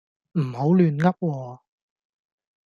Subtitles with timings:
[0.31, 1.59] 唔好亂噏喎